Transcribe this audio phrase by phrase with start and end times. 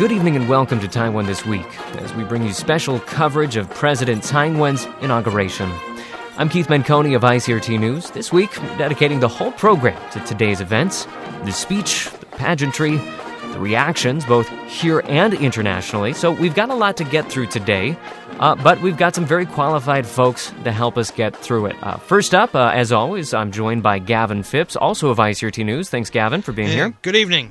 [0.00, 1.66] Good evening and welcome to Taiwan This Week
[1.96, 5.70] as we bring you special coverage of President Tsai Ing-wen's inauguration.
[6.38, 8.10] I'm Keith Menconi of ICRT News.
[8.10, 11.06] This week, dedicating the whole program to today's events
[11.44, 16.14] the speech, the pageantry, the reactions, both here and internationally.
[16.14, 17.94] So we've got a lot to get through today,
[18.38, 21.76] uh, but we've got some very qualified folks to help us get through it.
[21.82, 25.90] Uh, first up, uh, as always, I'm joined by Gavin Phipps, also of ICRT News.
[25.90, 26.94] Thanks, Gavin, for being Yeah, here.
[27.02, 27.50] Good evening.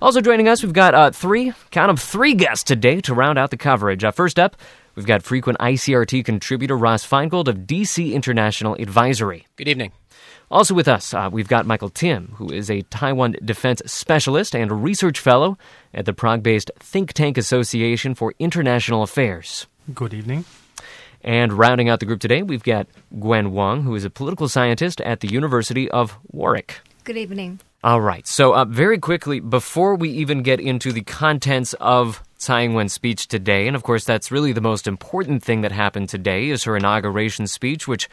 [0.00, 3.50] Also joining us, we've got uh, three, count of three guests today to round out
[3.50, 4.04] the coverage.
[4.04, 4.56] Uh, first up,
[4.94, 9.48] we've got frequent ICRT contributor Ross Feingold of DC International Advisory.
[9.56, 9.90] Good evening.
[10.52, 14.84] Also with us, uh, we've got Michael Thim, who is a Taiwan defense specialist and
[14.84, 15.58] research fellow
[15.92, 19.66] at the Prague based Think Tank Association for International Affairs.
[19.92, 20.44] Good evening.
[21.22, 22.86] And rounding out the group today, we've got
[23.18, 26.78] Gwen Wang, who is a political scientist at the University of Warwick.
[27.02, 27.58] Good evening.
[27.84, 28.26] All right.
[28.26, 33.28] So, uh, very quickly, before we even get into the contents of Tsai Ing-wen's speech
[33.28, 36.76] today, and of course, that's really the most important thing that happened today, is her
[36.76, 38.08] inauguration speech, which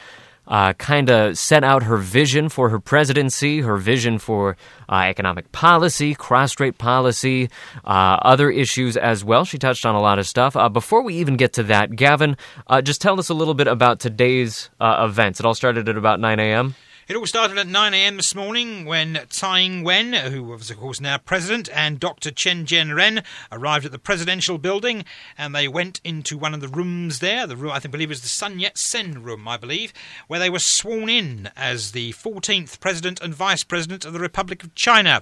[0.48, 4.56] uh, kind of set out her vision for her presidency, her vision for
[4.88, 7.50] uh, economic policy, cross-strait policy,
[7.86, 9.46] uh, other issues as well.
[9.46, 10.56] She touched on a lot of stuff.
[10.56, 13.66] Uh, before we even get to that, Gavin, uh, just tell us a little bit
[13.66, 15.40] about today's uh, events.
[15.40, 16.76] It all started at about 9 a.m.
[17.08, 18.18] It all started at 9 a.m.
[18.18, 22.32] this morning when Tsai Ing-wen, who was of course now president, and Dr.
[22.32, 25.06] Chen Chien-jen arrived at the presidential building,
[25.38, 27.46] and they went into one of the rooms there.
[27.46, 29.94] The room, I think, believe, it was the Sun Yat-sen room, I believe,
[30.26, 34.64] where they were sworn in as the 14th president and vice president of the Republic
[34.64, 35.22] of China.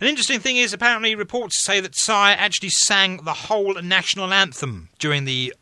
[0.00, 4.88] An interesting thing is, apparently, reports say that Tsai actually sang the whole national anthem
[5.00, 5.52] during the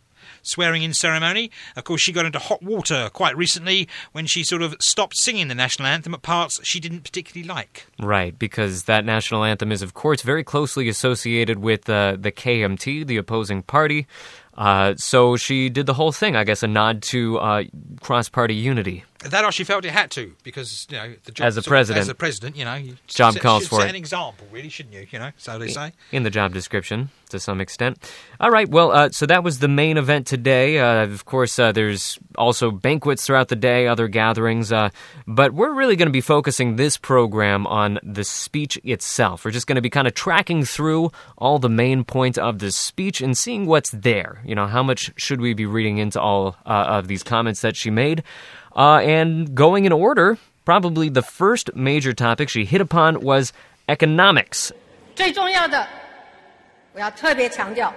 [0.42, 1.50] swearing in ceremony.
[1.76, 5.48] Of course, she got into hot water quite recently when she sort of stopped singing
[5.48, 7.86] the national anthem at parts she didn't particularly like.
[7.98, 13.06] Right, because that national anthem is, of course, very closely associated with uh, the KMT,
[13.06, 14.06] the opposing party.
[14.54, 17.64] Uh, so she did the whole thing, I guess, a nod to uh,
[18.00, 19.04] cross party unity.
[19.24, 22.02] That or she felt it had to because you know the job As a president.
[22.02, 23.90] as a president, you know, you Job set, calls for set it.
[23.90, 25.06] an example, really, shouldn't you?
[25.10, 25.92] You know, so they say.
[26.10, 27.98] in the job description to some extent.
[28.40, 30.78] All right, well, uh, so that was the main event today.
[30.78, 34.90] Uh, of course, uh, there's also banquets throughout the day, other gatherings, uh,
[35.26, 39.44] but we're really going to be focusing this program on the speech itself.
[39.44, 42.70] We're just going to be kind of tracking through all the main points of the
[42.70, 44.42] speech and seeing what's there.
[44.44, 47.76] You know, how much should we be reading into all uh, of these comments that
[47.76, 48.22] she made?
[48.75, 53.51] Uh, and going in order, probably the first major topic she hit upon was
[53.87, 54.71] economics.
[55.15, 55.87] 最重要的，
[56.93, 57.93] 我要特别强调，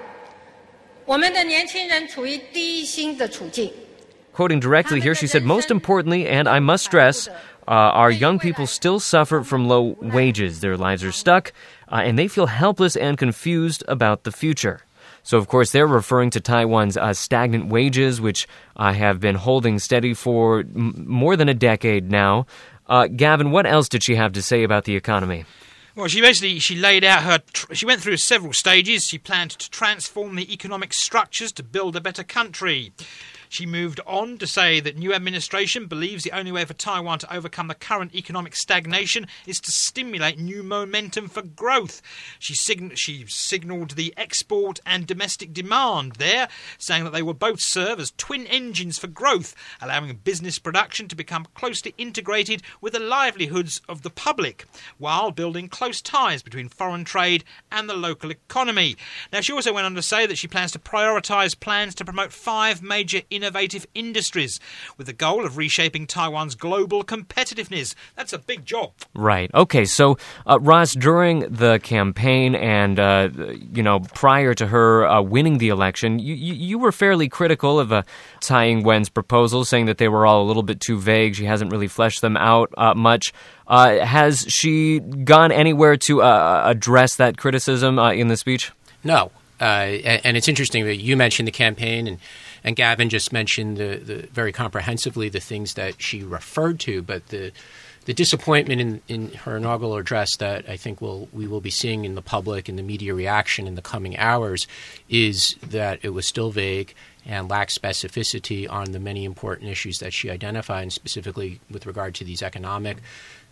[1.04, 3.72] 我们的年轻人处于低薪的处境。
[4.32, 7.28] Quoting directly here, she said, Most importantly, and I must stress,
[7.66, 10.60] uh, our young people still suffer from low wages.
[10.60, 11.52] Their lives are stuck,
[11.88, 14.80] uh, and they feel helpless and confused about the future.
[15.25, 19.79] So, of course, they're referring to Taiwan's uh, stagnant wages, which uh, have been holding
[19.79, 22.45] steady for m- more than a decade now.
[22.87, 25.43] Uh, Gavin, what else did she have to say about the economy?
[25.95, 27.39] Well, she basically she laid out her.
[27.53, 29.05] Tr- she went through several stages.
[29.05, 32.93] She planned to transform the economic structures to build a better country.
[33.55, 37.33] She moved on to say that new administration believes the only way for Taiwan to
[37.33, 42.01] overcome the current economic stagnation is to stimulate new momentum for growth.
[42.37, 47.97] She, she signalled the export and domestic demand there, saying that they will both serve
[48.01, 53.79] as twin engines for growth, allowing business production to become closely integrated with the livelihoods
[53.87, 54.65] of the public,
[54.97, 58.97] while building close ties between foreign trade and the local economy.
[59.31, 62.33] Now, she also went on to say that she plans to prioritise plans to promote
[62.33, 64.59] five major innovative industries
[64.97, 67.93] with the goal of reshaping Taiwan's global competitiveness.
[68.15, 68.93] That's a big job.
[69.13, 69.51] Right.
[69.53, 69.85] Okay.
[69.85, 70.17] So,
[70.47, 73.29] uh, Ross, during the campaign and uh,
[73.71, 77.79] you know prior to her uh, winning the election, you, you you were fairly critical
[77.79, 78.01] of uh,
[78.41, 81.35] Tsai Ing-wen's proposals, saying that they were all a little bit too vague.
[81.35, 83.31] She hasn't really fleshed them out uh, much.
[83.67, 88.71] Uh, has she gone anywhere to uh, address that criticism uh, in the speech?
[89.03, 89.31] No.
[89.59, 92.17] Uh, and, and it's interesting that you mentioned the campaign, and,
[92.65, 97.27] and Gavin just mentioned the, the very comprehensively the things that she referred to, but
[97.27, 97.53] the
[98.05, 102.05] the disappointment in, in her inaugural address that I think we'll, we will be seeing
[102.05, 104.67] in the public and the media reaction in the coming hours
[105.09, 106.93] is that it was still vague
[107.25, 112.13] and lacked specificity on the many important issues that she identified, and specifically with regard
[112.13, 112.97] to these economic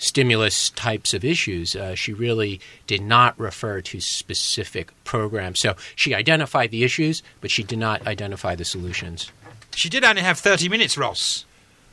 [0.04, 1.76] stimulus types of issues.
[1.76, 5.60] Uh, she really did not refer to specific programs.
[5.60, 9.32] So she identified the issues, but she did not identify the solutions.
[9.76, 11.46] She did only have 30 minutes, Ross.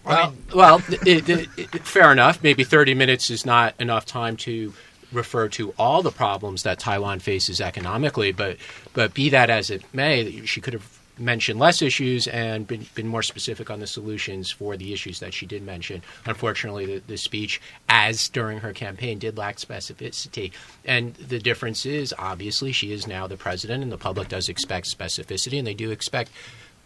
[0.05, 2.43] I Well, mean, well, it, it, it, fair enough.
[2.43, 4.73] Maybe thirty minutes is not enough time to
[5.13, 8.57] refer to all the problems that Taiwan faces economically, but
[8.95, 13.07] but be that as it may, she could have mentioned less issues and been, been
[13.07, 16.03] more specific on the solutions for the issues that she did mention.
[16.25, 20.53] Unfortunately, the, the speech, as during her campaign, did lack specificity.
[20.85, 24.87] And the difference is, obviously, she is now the president, and the public does expect
[24.87, 26.31] specificity, and they do expect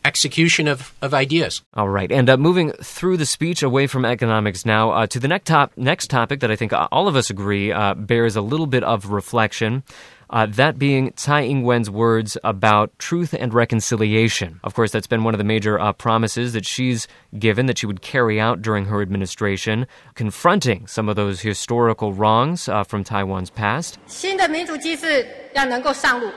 [0.04, 1.62] execution of, of ideas.
[1.72, 2.12] All right.
[2.12, 5.72] And uh, moving through the speech away from economics now uh, to the next, top,
[5.76, 9.06] next topic that I think all of us agree uh, bears a little bit of
[9.06, 9.82] reflection.
[10.31, 14.59] Uh, that being Tsai Ing-wen's words about truth and reconciliation.
[14.65, 17.06] Of course, that's been one of the major uh, promises that she's
[17.38, 22.69] given that she would carry out during her administration, confronting some of those historical wrongs
[22.69, 23.99] uh, from Taiwan's past.
[24.06, 26.31] 新的民主机制要能够上路，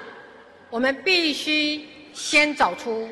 [0.70, 3.10] 我们必须先找出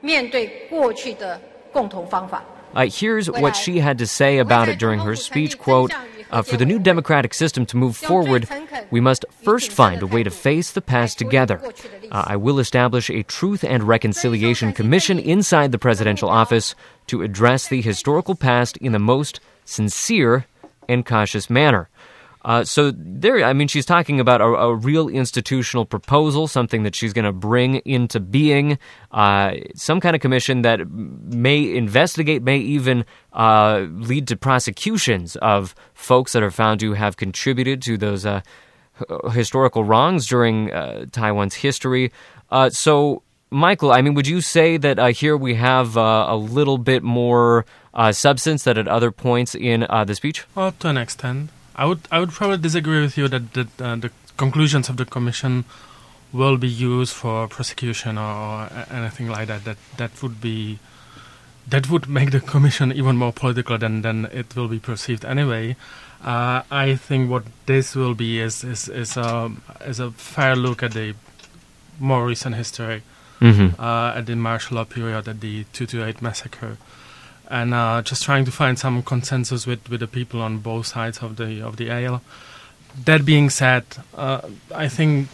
[0.00, 1.40] 面对过去的
[1.72, 2.42] 共同方法。
[2.74, 5.92] Uh, here's what she had to say about it during her speech quote
[6.30, 8.48] uh, for the new democratic system to move forward
[8.90, 11.60] we must first find a way to face the past together.
[12.10, 16.74] Uh, i will establish a truth and reconciliation commission inside the presidential office
[17.06, 20.46] to address the historical past in the most sincere
[20.88, 21.88] and cautious manner
[22.46, 26.94] uh, so there, I mean, she's talking about a, a real institutional proposal, something that
[26.94, 28.78] she's going to bring into being,
[29.10, 35.74] uh, some kind of commission that may investigate, may even uh, lead to prosecutions of
[35.92, 38.42] folks that are found to have contributed to those uh,
[39.32, 42.12] historical wrongs during uh, Taiwan's history.
[42.70, 47.66] so, Michael, I mean, would you say that here we have a little bit more
[48.12, 50.44] substance than at other points in the speech?
[50.54, 51.50] Well, to an extent.
[51.76, 55.04] I would I would probably disagree with you that, that uh, the conclusions of the
[55.04, 55.64] commission
[56.32, 59.64] will be used for prosecution or anything like that.
[59.64, 60.78] That that would be
[61.68, 65.76] that would make the commission even more political than than it will be perceived anyway.
[66.24, 69.52] Uh, I think what this will be is is is a
[69.86, 71.14] is a fair look at the
[72.00, 73.02] more recent history,
[73.40, 73.80] mm-hmm.
[73.80, 76.78] uh, at the martial law period, at the two two eight massacre
[77.48, 81.18] and uh, just trying to find some consensus with, with the people on both sides
[81.18, 82.22] of the of the aisle.
[83.04, 83.84] That being said,
[84.14, 84.40] uh,
[84.74, 85.28] I think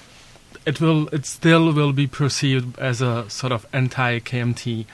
[0.66, 4.86] it will it still will be perceived as a sort of anti KMT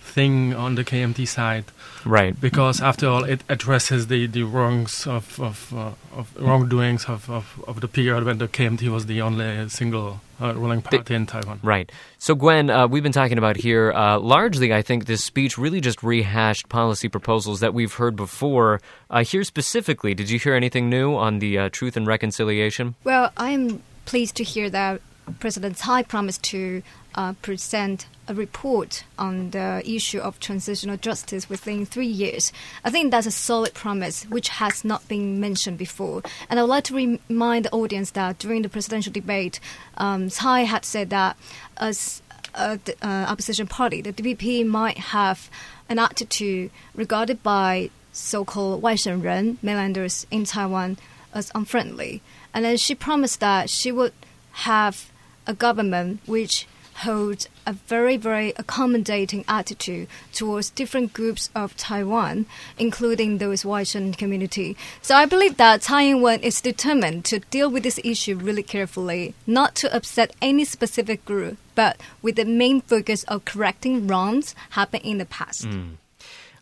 [0.00, 1.64] thing on the KMT side,
[2.04, 2.38] right?
[2.40, 7.62] Because after all, it addresses the, the wrongs of of, uh, of wrongdoings of, of,
[7.66, 11.26] of the period when the KMT was the only single uh, ruling party the, in
[11.26, 11.60] Taiwan.
[11.62, 11.90] Right.
[12.18, 14.72] So, Gwen, uh, we've been talking about here uh, largely.
[14.72, 18.80] I think this speech really just rehashed policy proposals that we've heard before.
[19.10, 22.94] Uh, here specifically, did you hear anything new on the uh, truth and reconciliation?
[23.04, 25.00] Well, I'm pleased to hear that
[25.40, 26.82] President Tsai promised to
[27.14, 32.53] uh, present a report on the issue of transitional justice within three years.
[32.85, 36.21] I think that's a solid promise, which has not been mentioned before.
[36.49, 39.59] And I would like to remind the audience that during the presidential debate,
[39.97, 41.37] um, Tsai had said that
[41.77, 42.21] as
[42.53, 45.49] a uh, opposition party, the DPP might have
[45.89, 50.97] an attitude regarded by so-called 外省人 mainlanders in Taiwan
[51.33, 52.21] as unfriendly.
[52.53, 54.13] And then she promised that she would
[54.51, 55.11] have
[55.47, 62.46] a government which holds a very, very accommodating attitude towards different groups of Taiwan,
[62.78, 64.76] including those Waisan community.
[65.02, 69.34] So I believe that Tsai Ing-wen is determined to deal with this issue really carefully,
[69.46, 75.04] not to upset any specific group, but with the main focus of correcting wrongs happened
[75.04, 75.66] in the past.
[75.66, 75.96] Mm.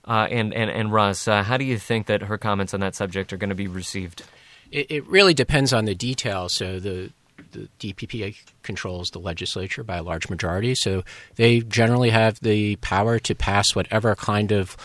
[0.04, 2.95] Uh, and, and, and Russ, uh, how do you think that her comments on that
[2.95, 4.25] subject are going to be received?
[4.71, 6.52] It, it really depends on the details.
[6.52, 7.11] So the
[7.53, 11.03] the DPP controls the legislature by a large majority, so
[11.37, 14.77] they generally have the power to pass whatever kind of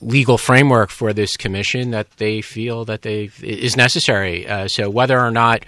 [0.00, 4.46] legal framework for this commission that they feel that they is necessary.
[4.46, 5.64] Uh, so whether or not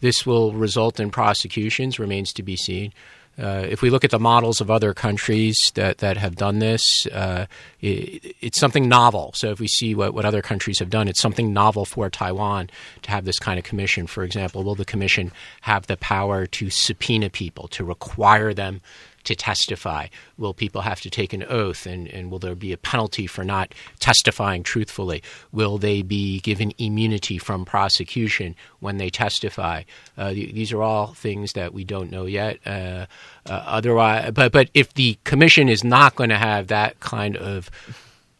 [0.00, 2.92] this will result in prosecutions remains to be seen.
[3.36, 7.06] Uh, if we look at the models of other countries that, that have done this,
[7.06, 7.46] uh,
[7.80, 9.32] it, it's something novel.
[9.34, 12.70] So if we see what, what other countries have done, it's something novel for Taiwan
[13.02, 14.06] to have this kind of commission.
[14.06, 18.80] For example, will the commission have the power to subpoena people, to require them
[19.24, 20.08] to testify?
[20.38, 23.44] Will people have to take an oath, and, and will there be a penalty for
[23.44, 25.22] not testifying truthfully?
[25.52, 29.82] Will they be given immunity from prosecution when they testify?
[30.16, 32.58] Uh, these are all things that we don't know yet.
[32.66, 33.06] Uh,
[33.46, 37.70] uh, otherwise, but but if the commission is not going to have that kind of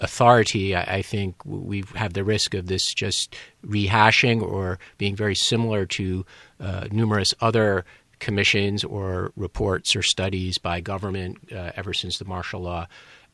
[0.01, 3.37] authority, I, I, think we have the risk of this just
[3.67, 6.27] rehashing or being very similar to
[6.61, 7.85] uh, numerous other
[8.19, 12.87] commissions or reports or studies by government uh, ever since the martial law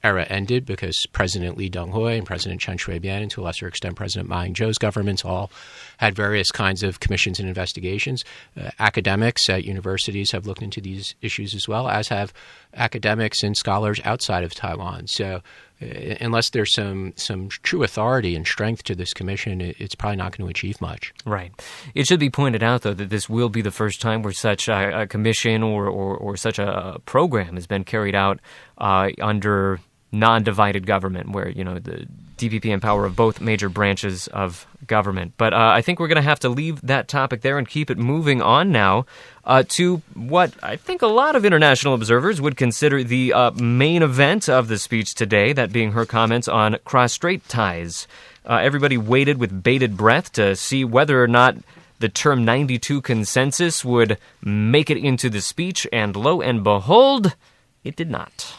[0.02, 3.96] era ended because President Lee Teng-hui and President Chen Shui-bian, and to a lesser extent
[3.96, 5.50] President Ma Ying-jeou's governments, all
[5.98, 8.24] had various kinds of commissions and investigations.
[8.58, 12.32] Uh, academics at universities have looked into these issues as well, as have
[12.74, 15.06] academics and scholars outside of Taiwan.
[15.06, 15.42] So,
[15.80, 20.46] unless there's some some true authority and strength to this commission, it's probably not going
[20.46, 21.14] to achieve much.
[21.24, 21.52] Right.
[21.94, 24.68] It should be pointed out, though, that this will be the first time where such
[24.68, 28.40] a, a commission or, or, or, such a program has been carried out
[28.78, 29.80] uh, under
[30.12, 32.06] non-divided government, where you know the
[32.40, 35.34] DPP and power of both major branches of government.
[35.36, 37.90] But uh, I think we're going to have to leave that topic there and keep
[37.90, 39.06] it moving on now
[39.44, 44.02] uh, to what I think a lot of international observers would consider the uh, main
[44.02, 48.08] event of the speech today, that being her comments on cross-strait ties.
[48.44, 51.56] Uh, everybody waited with bated breath to see whether or not
[52.00, 57.36] the term 92 consensus would make it into the speech, and lo and behold,
[57.84, 58.56] it did not.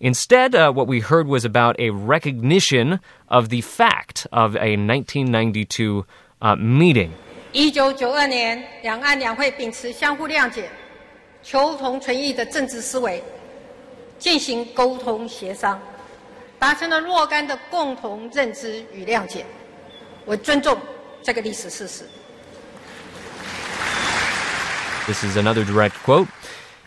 [0.00, 6.04] Instead, uh, what we heard was about a recognition of the fact of a 1992
[6.42, 7.10] uh, meeting.
[7.52, 10.68] 一九九二年，两岸两会秉持相互谅解、
[11.42, 13.22] 求同存异的政治思维，
[14.18, 15.80] 进行沟通协商，
[16.58, 19.46] 达成了若干的共同认知与谅解。
[20.26, 20.78] 我尊重
[21.22, 22.04] 这个历史事实。
[25.06, 26.26] This is another direct quote.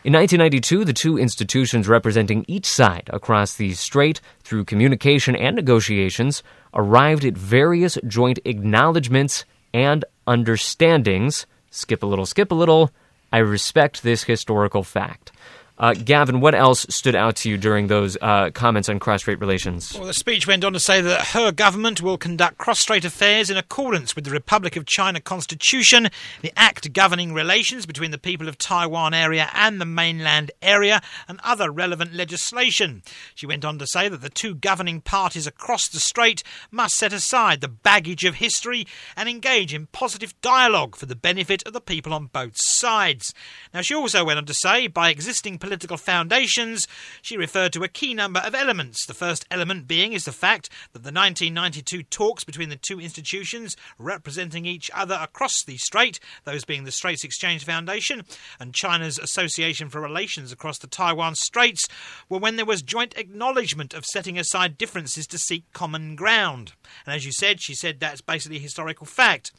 [0.05, 6.43] In 1992, the two institutions representing each side across the strait through communication and negotiations
[6.75, 11.47] arrived at various joint acknowledgments and understandings.
[11.71, 12.91] Skip a little, skip a little.
[13.33, 15.33] I respect this historical fact.
[15.77, 19.93] Uh, Gavin, what else stood out to you during those uh, comments on cross-strait relations?
[19.93, 23.57] Well, the speech went on to say that her government will conduct cross-strait affairs in
[23.57, 26.11] accordance with the Republic of China Constitution,
[26.43, 31.41] the act governing relations between the people of Taiwan area and the mainland area, and
[31.43, 33.03] other relevant legislation.
[33.35, 37.13] She went on to say that the two governing parties across the strait must set
[37.13, 41.81] aside the baggage of history and engage in positive dialogue for the benefit of the
[41.81, 43.35] people on both sides.
[43.73, 46.87] Now, she also went on to say, by existing political foundations,
[47.23, 49.07] she referred to a key number of elements.
[49.07, 53.75] The first element being is the fact that the 1992 talks between the two institutions
[53.99, 58.25] representing each other across the strait, those being the Straits Exchange Foundation
[58.61, 61.89] and China's Association for Relations across the Taiwan Straits,
[62.29, 66.75] were when there was joint acknowledgement of setting aside differences to seek common ground.
[67.07, 69.53] And as you said, she said that's basically historical fact.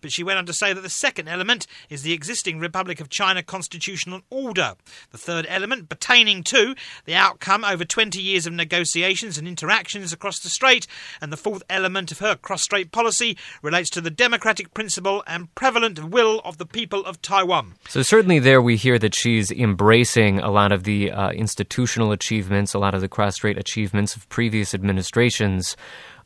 [0.00, 3.08] But she went on to say that the second element is the existing Republic of
[3.08, 4.74] China constitutional order.
[5.10, 10.40] The third element pertaining to the outcome over 20 years of negotiations and interactions across
[10.40, 10.86] the strait,
[11.20, 15.54] and the fourth element of her cross strait policy relates to the democratic principle and
[15.54, 17.74] prevalent will of the people of Taiwan.
[17.88, 22.74] So, certainly, there we hear that she's embracing a lot of the uh, institutional achievements,
[22.74, 25.76] a lot of the cross strait achievements of previous administrations.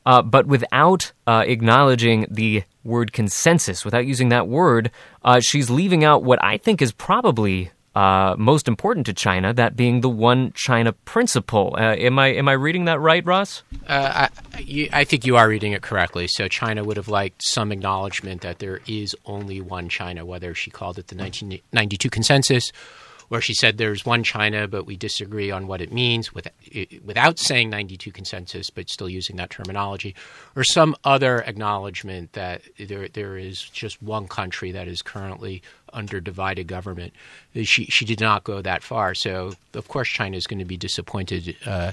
[0.06, 4.90] Uh, but without uh, acknowledging the word consensus, without using that word,
[5.24, 9.76] uh, she's leaving out what I think is probably uh, most important to China, that
[9.76, 11.76] being the one China principle.
[11.78, 13.62] Uh, am I am I reading that right, Ross?
[13.86, 16.26] Uh, I, you, I, think you are reading it correctly.
[16.26, 20.70] So China would have liked some acknowledgement that there is only one China, whether she
[20.72, 22.72] called it the 1992 consensus
[23.34, 26.46] where she said there's one China, but we disagree on what it means with,
[27.04, 30.14] without saying 92 consensus, but still using that terminology,
[30.54, 35.62] or some other acknowledgement that there, there is just one country that is currently
[35.92, 37.12] under divided government.
[37.56, 39.16] She, she did not go that far.
[39.16, 41.90] So, of course, China is going to be disappointed uh,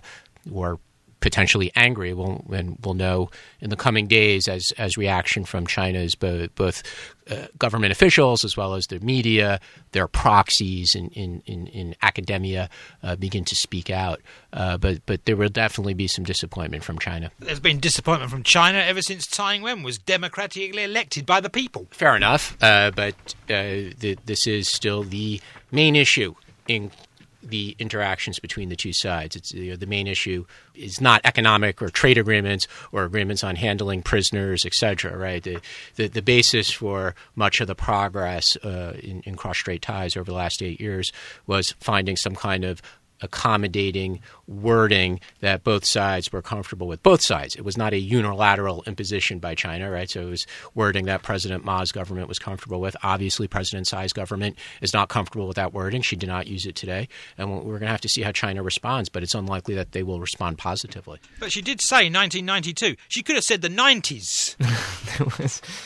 [0.53, 0.77] or
[1.21, 2.13] potentially angry.
[2.13, 3.29] We'll, and we'll know
[3.61, 6.83] in the coming days as as reaction from China's both, both
[7.29, 9.59] uh, government officials as well as their media,
[9.93, 12.69] their proxies in in, in, in academia
[13.03, 14.19] uh, begin to speak out.
[14.51, 17.31] Uh, but but there will definitely be some disappointment from China.
[17.39, 21.87] There's been disappointment from China ever since Tsai Ing-wen was democratically elected by the people.
[21.91, 23.15] Fair enough, uh, but
[23.49, 25.39] uh, the, this is still the
[25.71, 26.35] main issue
[26.67, 26.91] in
[27.43, 29.35] the interactions between the two sides.
[29.35, 30.45] It's you know, the main issue
[30.75, 35.15] is not economic or trade agreements or agreements on handling prisoners, etc.
[35.17, 35.43] Right?
[35.43, 35.59] The,
[35.95, 40.37] the, the basis for much of the progress uh, in, in cross-strait ties over the
[40.37, 41.11] last eight years
[41.47, 42.81] was finding some kind of
[43.21, 47.01] accommodating wording that both sides were comfortable with.
[47.03, 47.55] Both sides.
[47.55, 50.09] It was not a unilateral imposition by China, right?
[50.09, 52.95] So it was wording that President Ma's government was comfortable with.
[53.03, 56.01] Obviously, President Tsai's government is not comfortable with that wording.
[56.01, 57.07] She did not use it today.
[57.37, 60.03] And we're going to have to see how China responds, but it's unlikely that they
[60.03, 61.19] will respond positively.
[61.39, 62.95] But she did say 1992.
[63.07, 64.55] She could have said the 90s.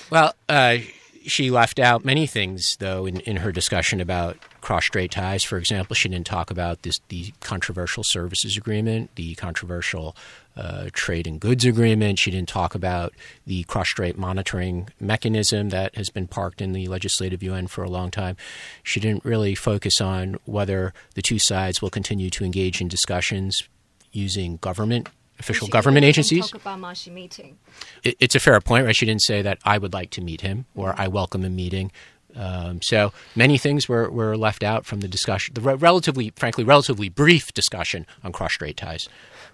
[0.12, 0.78] well, uh,
[1.26, 5.44] she left out many things, though, in, in her discussion about cross-strait ties.
[5.44, 10.16] For example, she didn't talk about this the controversial services agreement, the controversial
[10.58, 12.18] uh, trade and goods agreement.
[12.18, 13.14] She didn't talk about
[13.46, 18.10] the cross-strait monitoring mechanism that has been parked in the legislative yuan for a long
[18.10, 18.38] time.
[18.82, 23.70] She didn't really focus on whether the two sides will continue to engage in discussions
[24.14, 26.50] using government official She government agencies.
[26.50, 27.58] Talk about Ma-Xi meeting.
[28.04, 28.96] It, it's a fair point, right?
[28.96, 31.92] She didn't say that I would like to meet him or I welcome a meeting.
[32.36, 36.64] Um, so many things were, were left out from the discussion, the re- relatively, frankly,
[36.64, 39.08] relatively brief discussion on cross-strait ties.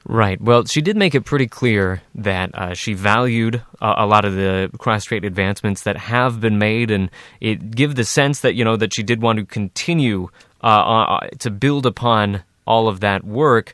[0.03, 0.41] Right.
[0.41, 4.33] Well, she did make it pretty clear that uh, she valued uh, a lot of
[4.33, 8.77] the cross-strait advancements that have been made, and it give the sense that you know
[8.77, 10.29] that she did want to continue
[10.63, 13.73] uh, uh, to build upon all of that work.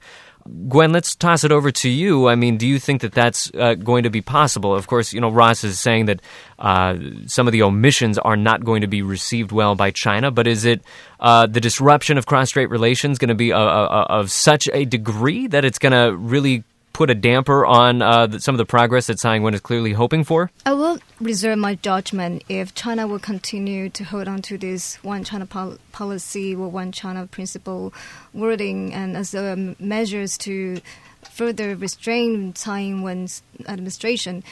[0.67, 2.27] Gwen, let's toss it over to you.
[2.27, 4.75] I mean, do you think that that's uh, going to be possible?
[4.75, 6.21] Of course, you know Ross is saying that
[6.59, 10.47] uh, some of the omissions are not going to be received well by China, but
[10.47, 10.81] is it
[11.19, 15.47] uh, the disruption of cross-strait relations going to be uh, uh, of such a degree
[15.47, 16.63] that it's going to really
[16.97, 20.23] put a damper on uh, some of the progress that Tsai Ing-wen is clearly hoping
[20.23, 20.49] for?
[20.65, 25.23] I will reserve my judgment if China will continue to hold on to this one
[25.23, 27.93] China pol- policy or one China principle
[28.33, 30.81] wording and as um, measures to
[31.29, 34.43] further restrain Tsai Ing-wen's administration.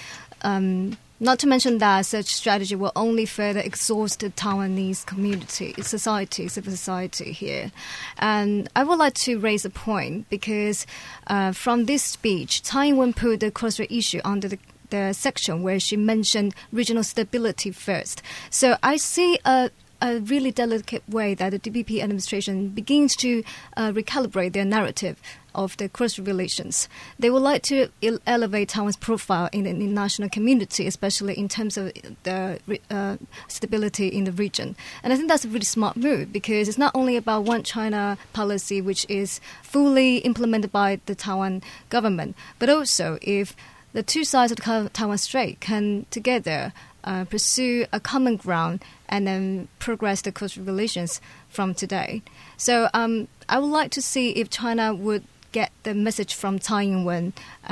[0.44, 6.48] Um, not to mention that such strategy will only further exhaust the Taiwanese community, society,
[6.48, 7.72] civil society here.
[8.17, 10.86] And I would like to raise a point because
[11.27, 14.60] uh, from this speech, Tsai Ing-wen put the cross-strait issue under the
[14.91, 18.22] the section where she mentioned regional stability first.
[18.51, 23.43] So I see a a really delicate way that the DPP administration begins to
[23.77, 25.19] uh, recalibrate their narrative
[25.55, 26.88] of the cross relations.
[27.17, 27.89] They would like to
[28.27, 31.91] elevate Taiwan's profile in the international community, especially in terms of
[32.24, 32.59] the
[32.89, 34.75] uh, stability in the region.
[35.03, 38.17] And I think that's a really smart move because it's not only about one China
[38.33, 43.55] policy, which is fully implemented by the Taiwan government, but also if
[43.93, 46.74] the two sides of the Taiwan Strait can together
[47.05, 52.22] uh, pursue a common ground and then progress the cultural relations from today.
[52.57, 55.24] So um, I would like to see if China would
[55.59, 57.25] get the message from Tsai Ing-wen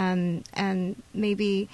[0.03, 1.67] um, and maybe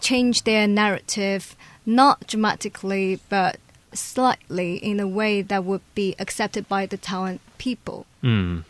[0.00, 1.42] change their narrative,
[1.84, 3.56] not dramatically, but
[3.92, 7.98] slightly in a way that would be accepted by the Taiwan people.
[8.20, 8.60] Hmm.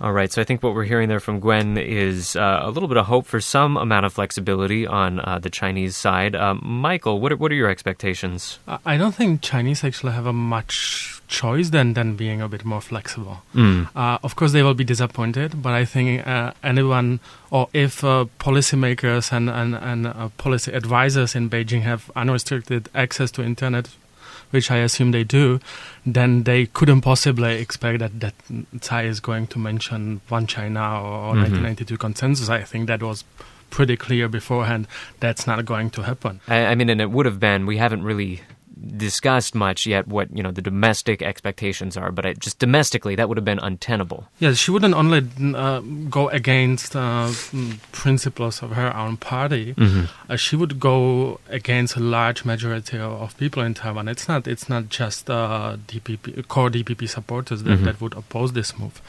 [0.00, 2.88] All right, so I think what we're hearing there from Gwen is uh, a little
[2.88, 6.36] bit of hope for some amount of flexibility on uh, the Chinese side.
[6.36, 8.60] Um, Michael, what are, what are your expectations?
[8.68, 12.64] I- I don't think Chinese actually have a much choice than, than being a bit
[12.64, 13.42] more flexible.
[13.54, 13.88] Mm.
[13.94, 18.24] Uh, of course, they will be disappointed, but I think uh, anyone, or if uh,
[18.40, 23.88] policymakers and, and, and uh, policy advisors in Beijing have unrestricted access to internet,
[24.50, 25.60] which I assume they do,
[26.06, 28.34] then they couldn't possibly expect that, that
[28.80, 31.42] Tsai is going to mention One China or, or Mhm.
[31.42, 32.48] 1992 consensus.
[32.48, 33.24] I think that was
[33.70, 34.86] pretty clear beforehand.
[35.20, 36.40] That's not going to happen.
[36.48, 37.66] I, I mean, and it would have been.
[37.66, 38.40] We haven't really
[38.96, 43.28] discussed much yet what you know the domestic expectations are, but it, just domestically that
[43.28, 44.28] would have been untenable.
[44.38, 49.74] Yeah, she wouldn't only uh, go against uh, mm, principles of her own party.
[49.74, 50.04] Mm-hmm.
[50.30, 54.08] Uh, she would go against a large majority of, of people in Taiwan.
[54.08, 54.46] It's not.
[54.46, 57.84] It's not just uh, DPP core DPP supporters that, Mhm.
[57.84, 59.00] that would oppose this move.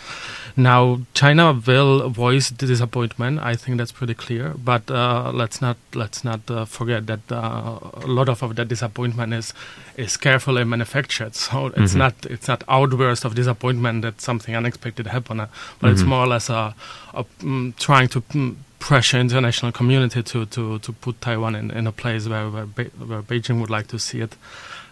[0.56, 3.40] Now, China will voice the disappointment.
[3.40, 4.54] I think that's pretty clear.
[4.58, 8.68] But uh, let's not let's not uh, forget that uh, a lot of, of that
[8.68, 9.54] disappointment is
[9.98, 11.36] is carefully manufactured.
[11.36, 11.98] So it's Mhm.
[11.98, 15.48] not it's not outburst of disappointment that something unexpected happened, uh,
[15.80, 16.08] but it's Mhm.
[16.08, 16.74] more or less a,
[17.14, 21.86] a mm, trying to mm, pressure international community to, to, to put Taiwan in, in
[21.88, 24.36] a place where where, Be- where Beijing would like to see it.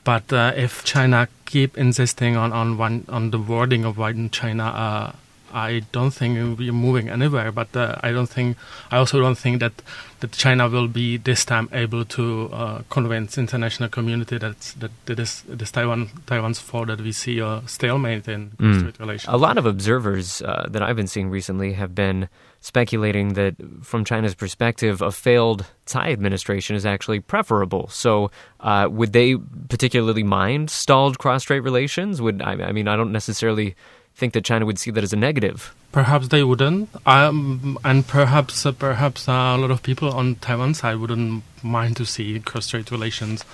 [0.04, 4.66] But uh, if China keep insisting on on one on the wording of one China,
[4.66, 5.12] uh,
[5.58, 7.52] I don't think it will be moving anywhere.
[7.52, 8.58] But uh, I don't think
[8.92, 9.74] I also don't think that
[10.20, 12.24] that China will be this time able to
[12.62, 17.12] uh, convince international community that that it is it is Taiwan Taiwan's fall that we
[17.12, 18.82] see a stalemate in Mm.
[18.82, 19.34] trade relations.
[19.34, 22.28] A lot of observers uh, that I've been seeing recently have been
[22.60, 27.88] speculating that, from China's perspective, a failed Tsai administration is actually preferable.
[27.90, 29.38] So, uh, would they
[29.70, 32.22] particularly mind stalled cross-strait relations?
[32.22, 33.76] Would I, I mean, I don't necessarily
[34.18, 35.74] think that China would see that as a negative.
[35.92, 40.74] Perhaps they wouldn't, um, and perhaps uh, perhaps uh, a lot of people on Taiwan
[40.74, 43.46] side wouldn't mind to see cross-strait relations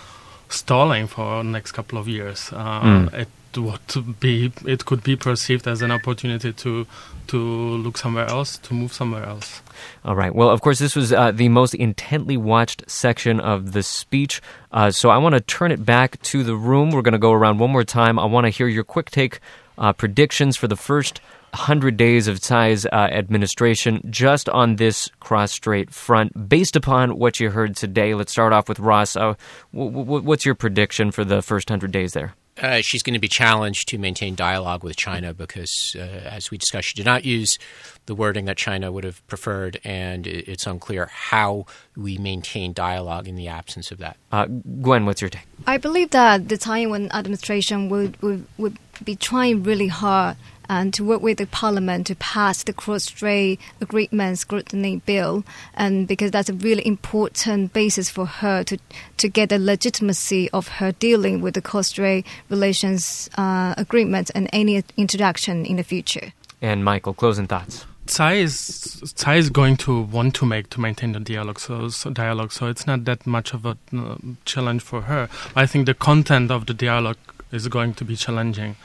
[0.50, 2.50] stalling for the next couple of years.
[2.52, 3.14] Uh, Mm.
[3.14, 6.88] It would be it could be perceived as an opportunity to
[7.28, 9.62] to look somewhere else, to move somewhere else.
[10.04, 10.34] All right.
[10.34, 14.42] Well, of course, this was uh, the most intently watched section of the speech.
[14.72, 16.90] Uh, so I want to turn it back to the room.
[16.90, 18.18] We're going to go around one more time.
[18.18, 19.40] I want to hear your quick take
[19.78, 21.22] uh, predictions for the first
[21.54, 26.50] 100 days of Tsai's uh, administration just on this cross-strait front.
[26.50, 29.16] Based upon what you heard today, let's start off with Ross.
[29.16, 29.36] Uh,
[29.72, 32.34] w- w- what's your prediction for the first 100 days there?
[32.62, 36.58] Uh, she's going to be challenged to maintain dialogue with China because, uh, as we
[36.58, 37.58] discussed, she did not use
[38.06, 43.36] the wording that China would have preferred, and it's unclear how we maintain dialogue in
[43.36, 44.18] the absence of that.
[44.32, 45.48] Uh, Gwen, what's your take?
[45.68, 50.38] I believe that the Taiwan administration would, would, would be trying really hard
[50.70, 56.32] and to work with the parliament to pass the cross-strait agreement scrutiny bill, and because
[56.32, 58.78] that's a really important basis for her to
[59.18, 64.82] to get the legitimacy of her dealing with the cross-strait relations uh, agreement and any
[64.96, 66.34] introduction in the future.
[66.62, 67.86] And Michael, closing thoughts.
[68.06, 72.10] Tsai is Tsai is going to want to make to maintain the dialogue, so, so
[72.10, 72.52] dialogue.
[72.52, 75.30] So it's not that much of a uh, challenge for her.
[75.56, 77.18] I think the content of the dialogue
[77.52, 78.76] is going to be challenging.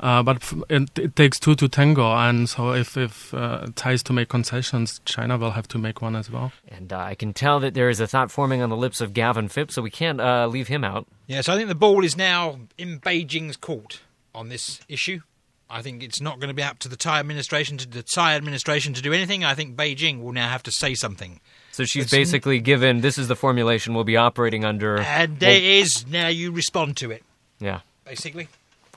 [0.00, 4.12] Uh, but it, it, takes two to tango, and so if if uh, Tsai to
[4.12, 6.52] make concessions, China will have to make one as well.
[6.68, 9.14] And uh, I can tell that there is a thought forming on the lips of
[9.14, 11.06] Gavin Phipps, so we can't uh, leave him out.
[11.28, 14.00] Yes, I think the ball is now in Beijing's court
[14.34, 15.20] on this issue.
[15.68, 18.34] I think it's not going to be up to the Thai administration to the Tsai
[18.34, 19.44] administration to do anything.
[19.44, 21.40] I think Beijing will now have to say something.
[21.72, 25.00] So she's it's basically given this is the formulation we'll be operating under.
[25.00, 27.24] And there well, is now you respond to it.
[27.58, 27.80] Yeah.
[28.04, 28.48] Basically.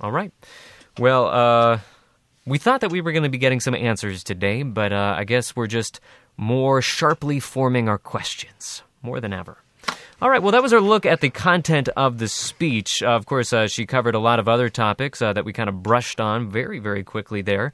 [0.01, 0.32] All right.
[0.99, 1.80] Well, uh,
[2.45, 5.23] we thought that we were going to be getting some answers today, but uh, I
[5.23, 5.99] guess we're just
[6.36, 9.58] more sharply forming our questions more than ever.
[10.19, 13.03] All right, well, that was our look at the content of the speech.
[13.03, 15.69] Uh, of course, uh, she covered a lot of other topics uh, that we kind
[15.69, 17.71] of brushed on very, very quickly there.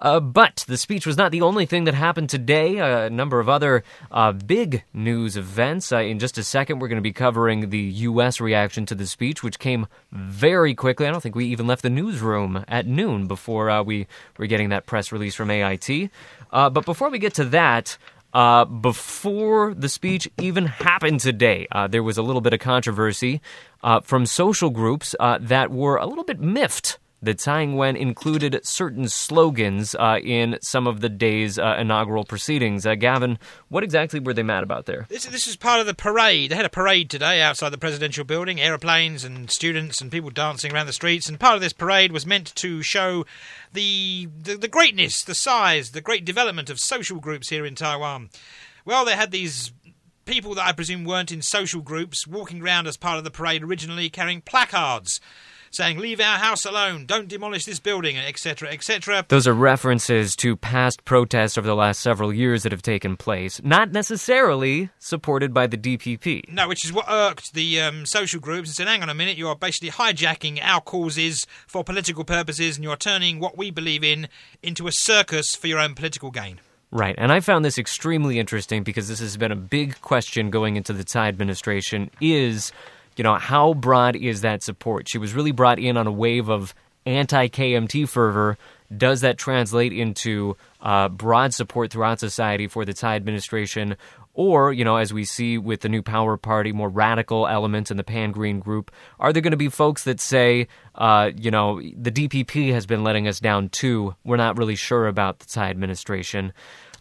[0.00, 2.78] Uh, but the speech was not the only thing that happened today.
[2.78, 5.92] A number of other uh, big news events.
[5.92, 8.40] Uh, in just a second, we're going to be covering the U.S.
[8.40, 11.06] reaction to the speech, which came very quickly.
[11.06, 14.70] I don't think we even left the newsroom at noon before uh, we were getting
[14.70, 16.10] that press release from AIT.
[16.50, 17.96] Uh, but before we get to that,
[18.34, 23.40] uh, before the speech even happened today, uh, there was a little bit of controversy
[23.82, 29.08] uh, from social groups that were a little bit miffed that Tsai Ing-wen included certain
[29.08, 32.86] slogans uh, in some of the day's uh, inaugural proceedings.
[32.86, 35.06] Uh, Gavin, what exactly were they mad about there?
[35.08, 36.50] This, this is part of the parade.
[36.50, 40.72] They had a parade today outside the presidential building, aeroplanes and students and people dancing
[40.72, 41.28] around the streets.
[41.28, 43.24] And part of this parade was meant to show
[43.74, 48.30] the, the, the greatness, the size, the great development of social groups here in Taiwan.
[48.84, 49.72] Well, they had these
[50.24, 53.62] people that I presume weren't in social groups walking around as part of the parade
[53.62, 55.20] originally carrying placards
[55.74, 59.24] saying, Leave our house alone, don't demolish this building, etc., etc.
[59.28, 63.60] Those are references to past protests over the last several years that have taken place,
[63.64, 66.48] not necessarily supported by the DPP.
[66.50, 69.36] No, which is what irked the um, social groups and said, Hang on a minute,
[69.36, 74.04] you are basically hijacking our causes for political purposes and you're turning what we believe
[74.04, 74.28] in
[74.62, 76.60] into a circus for your own political gain.
[76.90, 80.76] Right, and I found this extremely interesting because this has been a big question going
[80.76, 82.70] into the Tsai administration is
[83.16, 85.08] you know, how broad is that support?
[85.08, 86.74] She was really brought in on a wave of
[87.06, 88.58] anti KMT fervor.
[88.94, 93.96] Does that translate into uh, broad support throughout society for the Tsai administration?
[94.34, 97.96] Or, you know, as we see with the New Power Party, more radical elements in
[97.96, 101.80] the Pan Green group, are there going to be folks that say, uh, you know,
[101.80, 104.16] the DPP has been letting us down too?
[104.24, 106.52] We're not really sure about the Tsai administration.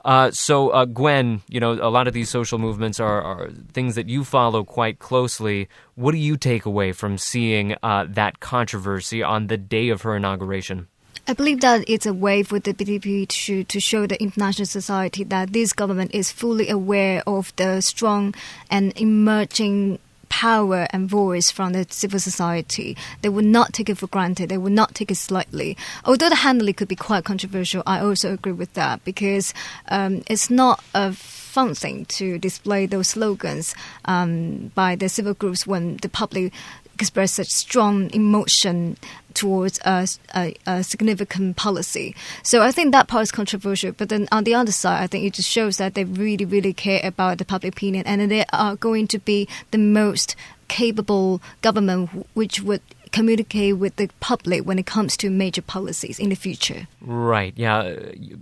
[0.03, 3.95] Uh, so, uh, Gwen, you know, a lot of these social movements are, are, things
[3.95, 5.69] that you follow quite closely.
[5.95, 10.15] What do you take away from seeing uh, that controversy on the day of her
[10.15, 10.87] inauguration?
[11.25, 15.23] I believe that it's a way for the DPP to, to show the international society
[15.23, 18.35] that this government is fully aware of the strong
[18.69, 19.99] and emerging
[20.33, 22.97] power and voice from the civil society.
[23.21, 24.49] They would not take it for granted.
[24.49, 25.77] They would not take it slightly.
[26.05, 29.53] Although the handling could be quite controversial, I also agree with that because
[29.89, 35.67] um, it's not a fun thing to display those slogans um, by the civil groups
[35.67, 36.51] when the public
[36.99, 38.97] express such strong emotion
[39.33, 42.15] towards a, a, a, significant policy.
[42.43, 43.91] So I think that part is controversial.
[43.91, 46.73] But then on the other side, I think it just shows that they really, really
[46.73, 50.35] care about the public opinion and they are going to be the most
[50.67, 56.29] capable government which would communicate with the public when it comes to major policies in
[56.29, 56.87] the future.
[57.01, 57.53] Right.
[57.55, 57.95] Yeah.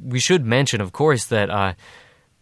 [0.06, 1.50] We should mention, of course, that.
[1.50, 1.74] Uh,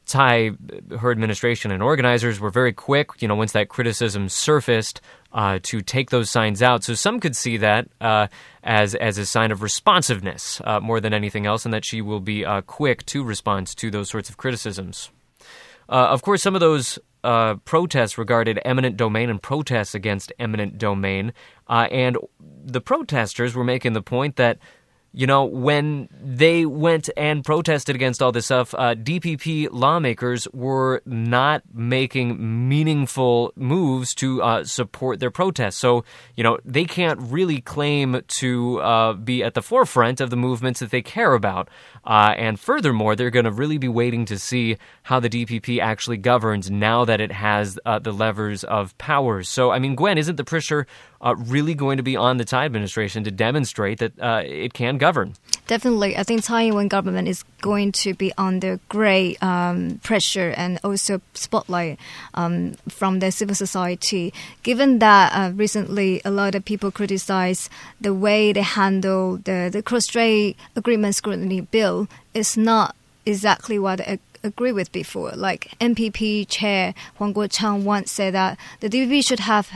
[0.05, 0.53] Tsai,
[0.97, 5.81] her administration and organizers were very quick, you know, once that criticism surfaced, uh, to
[5.81, 6.83] take those signs out.
[6.83, 8.27] So some could see that uh,
[8.63, 12.19] as as a sign of responsiveness uh, more than anything else, and that she will
[12.19, 15.11] be uh, quick to respond to those sorts of criticisms.
[15.87, 20.77] Uh, of course, some of those uh, protests regarded eminent domain and protests against eminent
[20.77, 21.33] domain,
[21.67, 22.17] and
[22.63, 24.59] the protesters were making the point that
[25.11, 31.01] you know, when they went and protested against all this stuff, uh, DPP lawmakers were
[31.05, 35.77] not making meaningful moves to uh, support their protests.
[35.77, 36.03] So,
[36.35, 40.79] you know, they can't really claim to uh, be at the forefront of the movements
[40.79, 41.69] that they care about.
[42.05, 46.17] Uh, and furthermore, they're going to really be waiting to see how the DPP actually
[46.17, 49.49] governs now that it has uh, the levers of powers.
[49.49, 50.85] So, I mean, Gwen, isn't the pressure
[51.21, 54.97] uh, really going to be on the Tsai administration to demonstrate that uh, it can
[54.97, 55.35] govern?
[55.67, 56.17] Definitely.
[56.17, 61.99] I think Taiwan government is going to be under great um, pressure and also spotlight
[62.33, 64.33] um, from the civil society.
[64.63, 67.69] Given that uh, recently a lot of people criticize
[68.01, 74.01] the way they handle the, the cross-strait agreement scrutiny bill is not exactly what
[74.43, 75.31] agree with before.
[75.35, 79.69] Like NPP chair Huang Kuo-chang once said that the DPP should have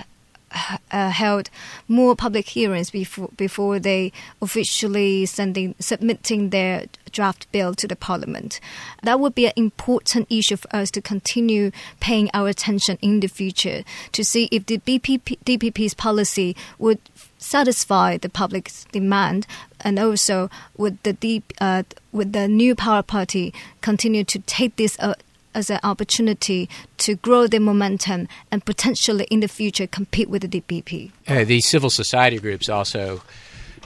[0.91, 1.49] uh, held
[1.87, 4.11] more public hearings before before they
[4.41, 8.59] officially sending submitting their draft bill to the parliament.
[9.03, 13.27] That would be an important issue for us to continue paying our attention in the
[13.27, 16.99] future to see if the BPP, DPP's policy would
[17.37, 19.45] satisfy the public's demand
[19.81, 24.97] and also would the deep, uh, would the new power party continue to take this
[24.99, 25.13] uh,
[25.53, 30.61] as an opportunity to grow their momentum and potentially in the future compete with the
[30.61, 31.11] DPP.
[31.27, 33.21] Uh, these civil society groups also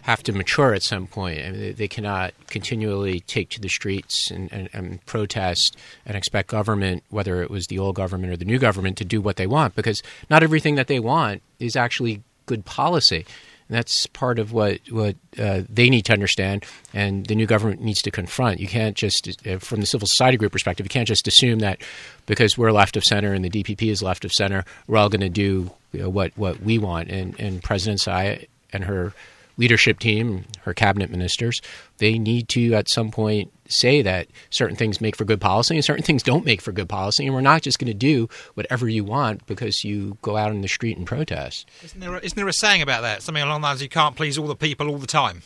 [0.08, 1.42] have to mature at some point.
[1.42, 5.76] I mean, they, they, cannot continually take to the streets and, and, and, protest
[6.06, 9.20] and expect government, whether it was the old government or the new government, to do
[9.20, 13.26] what they want because not everything that they want is actually good policy.
[13.70, 18.02] That's part of what what uh, they need to understand, and the new government needs
[18.04, 18.60] to confront.
[18.60, 21.82] You can't just, uh, from the civil society group perspective, you can't just assume that
[22.26, 25.22] because we're left of center and the DPP is left of center, we're all going
[25.22, 27.10] to do you know, what what we want.
[27.10, 29.14] And and President Tsai and her
[29.58, 31.62] leadership team, her cabinet ministers,
[31.98, 35.84] they need to at some point say that certain things make for good policy and
[35.84, 38.88] certain things don't make for good policy, and we're not just going to do whatever
[38.88, 41.70] you want because you go out in the street and protest.
[41.84, 43.22] Isn't there, a, isn't there a saying about that?
[43.22, 45.42] Something along the lines: "You can't please all the people all the time."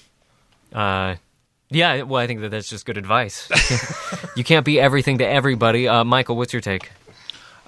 [0.74, 1.16] Uh,
[1.70, 2.02] yeah.
[2.04, 3.50] Well, I think that that's just good advice.
[4.36, 5.88] you can't be everything to everybody.
[5.88, 6.92] Uh, Michael, what's your take?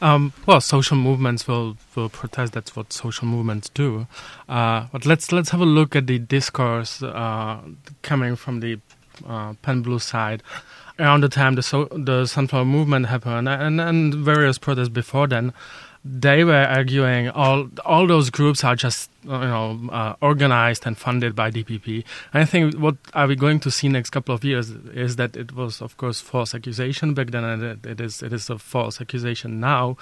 [0.04, 2.52] Um, well, social movements will, will protest.
[2.52, 4.06] That's what social movements do.
[4.50, 7.62] Uh, but let's let's have a look at the discourse uh,
[8.02, 8.80] coming from the
[9.26, 10.44] uh, Pan Blue side
[11.00, 15.54] around the time the so, the Sunflower Movement happened and and various protests before then
[16.06, 21.34] they were arguing all all those groups are just you know uh, organized and funded
[21.34, 22.04] by DPP.
[22.34, 25.38] And I think what are we going to see next couple of years is that
[25.38, 29.00] it was of course false accusation back then, and it, is it is a false
[29.00, 29.96] accusation now,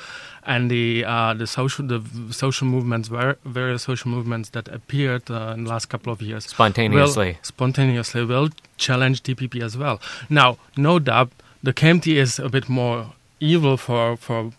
[0.44, 3.10] and the uh, the social the social movements
[3.46, 8.26] various social movements that appeared uh, in the last couple of years spontaneously will, spontaneously
[8.26, 10.02] will challenge DPP as well.
[10.30, 11.30] Now, no doubt,
[11.62, 14.52] the KMT is a bit more evil for for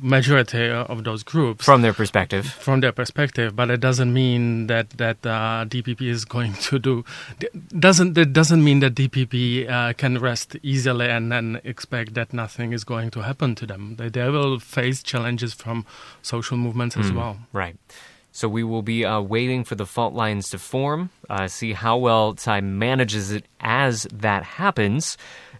[0.00, 2.46] majority of those groups from their perspective.
[2.46, 7.04] From their perspective, but it doesn't mean that that uh, DPP is going to do.
[7.78, 12.72] Doesn't it doesn't mean that DPP uh, can rest easily and then expect that nothing
[12.72, 13.96] is going to happen to them.
[13.96, 15.86] They, they will face challenges from
[16.22, 17.38] social movements as mm, well.
[17.52, 17.76] Right.
[18.32, 21.96] So we will be uh, waiting for the fault lines to form, uh, see how
[21.96, 25.16] well Tsai manages it as that happens.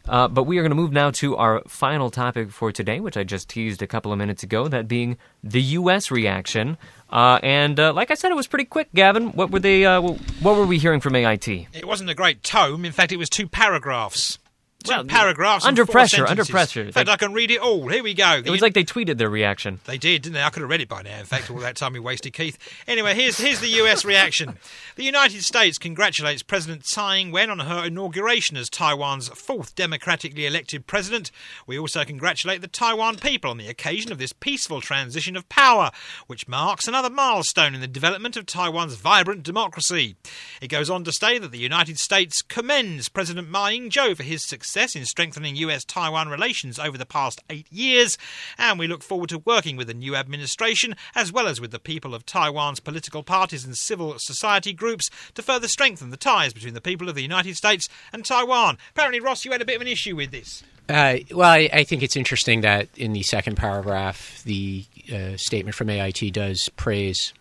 [0.09, 3.17] Uh, but we are going to move now to our final topic for today, which
[3.17, 6.11] I just teased a couple of minutes ago, that being the U.S.
[6.11, 6.79] reaction.
[7.11, 9.33] Uh, and uh, like I said, it was pretty quick, Gavin.
[9.33, 9.85] What were they?
[9.85, 11.49] Uh, what were we hearing from AIT?
[11.49, 12.85] It wasn't a great tome.
[12.85, 14.39] In fact, it was two paragraphs.
[14.83, 16.27] Two well, paragraphs under pressure.
[16.27, 16.49] Sentences.
[16.49, 16.83] Under pressure.
[16.85, 17.87] In fact, I can read it all.
[17.89, 18.41] Here we go.
[18.43, 19.79] It was like they tweeted their reaction.
[19.85, 20.43] They did, didn't they?
[20.43, 21.19] I could have read it by now.
[21.19, 22.57] In fact, all that time we wasted, Keith.
[22.89, 24.07] Anyway, here's here's the U.S.
[24.07, 24.57] reaction.
[24.97, 30.87] The United States congratulates President Tsai Ing-wen on her inauguration as Taiwan's fourth democratically elected
[30.87, 31.31] president.
[31.67, 35.91] We also congratulate the Taiwan people on the occasion of this peaceful transition of power,
[36.27, 40.17] which marks another milestone in the development of Taiwan's vibrant democracy.
[40.63, 44.43] It goes on to say that the United States commends President Ma Ying-jeou for his
[44.43, 48.19] success in strengthening strengthening US Taiwan relations over the past eight years,
[48.59, 51.79] and we look forward to working with the new administration as well as with the
[51.79, 56.75] people of Taiwan's political parties and civil society groups to further strengthen the ties between
[56.75, 58.77] the people of the United States and Taiwan.
[58.91, 60.63] Apparently, Ross, you had a bit of an issue with this.
[60.89, 65.77] Uh, well, I, I, think it's interesting that in the second paragraph, the uh, statement
[65.77, 67.33] from AIT does praise,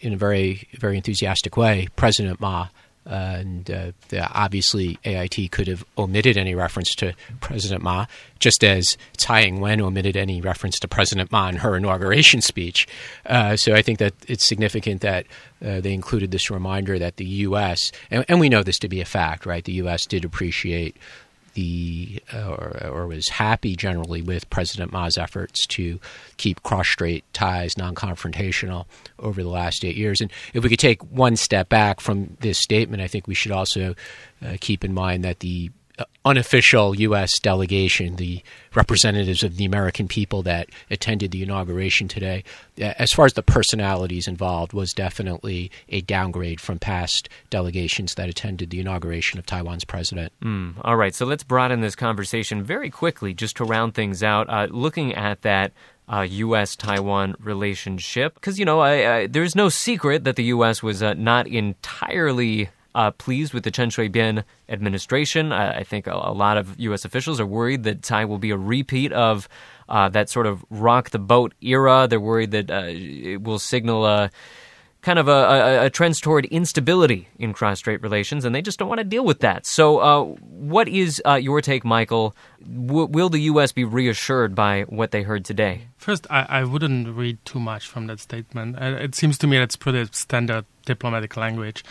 [0.00, 2.68] in a very, very enthusiastic way, President Ma
[3.06, 8.06] and uh, the, obviously, AIT could have omitted any reference to President Ma,
[8.38, 12.86] just as Tsai Ing-wen omitted any reference to President Ma in her inauguration speech.
[13.26, 15.26] Uh, so I think that it's significant that
[15.64, 17.92] uh, they included this reminder that the U.S.
[18.10, 19.64] And, and, we know this to be a fact, right?
[19.64, 20.06] The U.S.
[20.06, 20.96] did appreciate
[21.54, 26.00] the or, or, was happy generally with President Ma's efforts to
[26.36, 28.86] keep cross-strait ties non-confrontational
[29.18, 30.20] over the last eight years.
[30.20, 33.52] And if we could take one step back from this statement, I think we should
[33.52, 33.94] also
[34.44, 35.70] uh, keep in mind that the
[36.24, 37.38] unofficial U.S.
[37.38, 38.42] delegation, the
[38.74, 42.42] representatives of the American people that attended the inauguration today,
[42.78, 48.70] as far as the personalities involved, was definitely a downgrade from past delegations that attended
[48.70, 50.32] the inauguration of Taiwan's president.
[50.42, 54.48] Mm, all right, so let's broaden this conversation very quickly, just to round things out.
[54.48, 55.72] Uh, looking at that
[56.08, 56.76] uh, U.S.
[56.76, 58.34] Taiwan relationship.
[58.34, 60.82] Because, you know, I, I, there's no secret that the U.S.
[60.82, 65.52] was uh, not entirely uh, pleased with the Chen Shui-bian administration.
[65.52, 67.04] I, I think a, a, lot of U.S.
[67.04, 69.48] officials are worried that Tsai will be a repeat of
[69.88, 72.06] uh, that sort of rock the boat era.
[72.08, 74.30] They're worried that uh, it will signal a
[75.04, 78.88] kind of a, a, a trend toward instability in cross-strait relations, and they just don't
[78.88, 79.66] want to deal with that.
[79.66, 82.34] So, uh, what is uh, your take, Michael?
[82.60, 83.70] W- will the U.S.
[83.70, 85.88] be reassured by what they heard today?
[85.98, 88.76] First, I, I wouldn't read too much from that statement.
[88.80, 91.84] Uh, it seems to me that's pretty standard diplomatic language.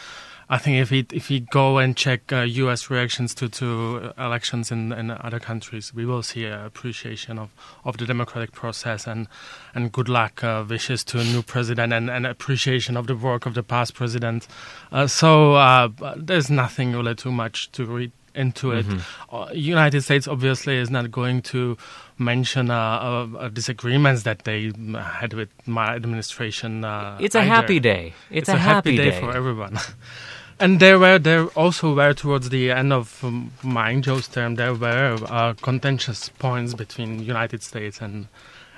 [0.50, 2.90] I think if we if we go and check uh, U.S.
[2.90, 7.50] reactions to, to elections in, in other countries, we will see an appreciation of,
[7.86, 9.28] of the democratic process and
[9.74, 13.46] and good luck uh, wishes to a new president and, and appreciation of the work
[13.46, 14.48] of the past president.
[14.92, 18.86] Uh, so uh, there's nothing really too much to read into it.
[18.86, 19.36] Mm-hmm.
[19.36, 21.78] Uh, United States obviously is not going to
[22.18, 26.84] mention uh, uh, disagreements that they had with Ma administration.
[26.84, 27.48] Uh, it's a either.
[27.48, 28.14] happy day.
[28.30, 29.78] It's, it's a, a, happy, day, day, for everyone.
[30.60, 34.74] and there were there also were towards the end of um, Ma Ying-jeou's term there
[34.74, 38.28] were uh, contentious points between United States and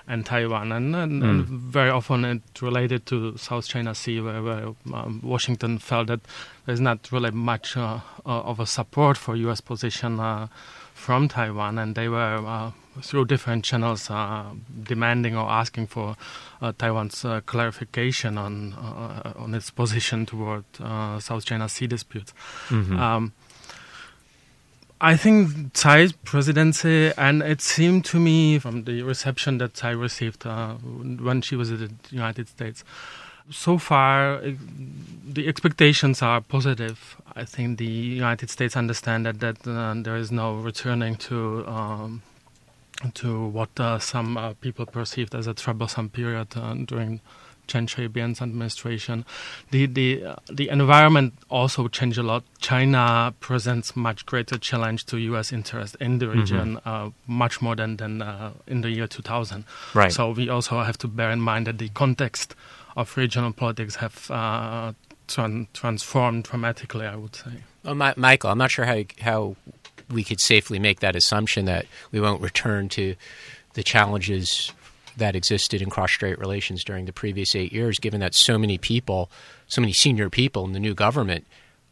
[0.08, 1.30] and Taiwan, and, and, mm.
[1.30, 6.22] and, very often it related to South China Sea, where, where um, Washington felt that
[6.66, 9.62] there's not really much uh, uh, of a support for U.S.
[9.62, 10.48] position uh,
[10.94, 14.46] from Taiwan, and they were uh, through different channels uh,
[14.84, 16.16] demanding or asking for
[16.62, 22.34] uh, Taiwan's uh, clarification on uh, on its position toward uh, South China Sea disputes.
[22.70, 23.00] Mm-hmm.
[23.00, 23.34] Um,
[25.02, 30.46] I think Tsai's presidency, and it seemed to me from the reception that Tsai received
[30.46, 32.84] when she was in the United States,
[33.52, 34.42] so far
[35.28, 37.18] the expectations are positive.
[37.36, 42.22] I think the United States understand that that uh, there is no returning to um,
[43.16, 47.20] to what uh, some uh, people perceived as a troublesome period uh, during
[47.68, 49.26] Chen Shui-bian's administration.
[49.72, 52.44] The the uh, the environment also changed a lot.
[52.60, 55.52] China presents much greater challenge to U.S.
[55.52, 56.90] interest in the region, mm-hmm.
[56.90, 58.22] Uh, much more than than
[58.68, 59.66] in the year 2000.
[59.94, 60.12] Right.
[60.12, 62.56] So we also have to bear in mind that the context
[62.96, 64.94] of regional politics have uh,
[65.28, 67.06] tran- transformed dramatically.
[67.06, 67.52] I would say.
[67.84, 69.56] Well, My- Michael, I'm not sure how how
[70.10, 73.16] we could safely make that assumption that we won't return to
[73.74, 74.72] the challenges
[75.18, 79.30] that existed in cross-strait relations during the previous eight years, given that so many people,
[79.68, 81.46] so many senior people in the new government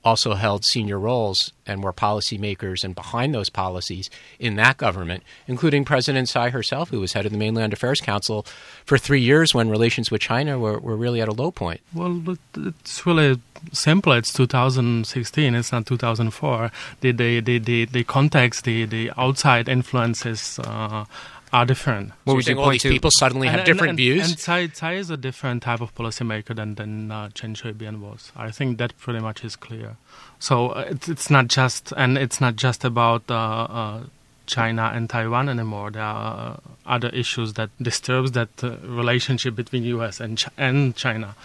[0.04, 5.86] also held senior roles and were policymakers and behind those policies in that government, including
[5.86, 8.46] President Tsai herself, who was head of the Mainland Affairs Council
[8.86, 11.80] for three years when relations with China were, were really at a low point.
[11.94, 13.40] Well, it's really
[13.72, 14.12] simple.
[14.12, 15.56] It's 2016.
[15.56, 16.72] It's not 2004.
[17.00, 21.06] The the the the, the context, the the outside influences uh,
[21.54, 22.10] are different.
[22.24, 22.89] What so would you all these to?
[22.89, 24.28] people suddenly and, have different and, views?
[24.28, 28.32] And Tsai, Tsai is a different type of policymaker than than uh, Chen Shui-bian was.
[28.36, 29.96] I think that pretty much is clear.
[30.39, 33.24] So uh, it's it's not just and it's not just about.
[33.30, 34.04] Uh, uh
[34.46, 35.89] China and Taiwan anymore.
[35.89, 40.20] There are uh, other issues that disturbs that uh, relationship between U.S.
[40.20, 41.36] and Ch- and China.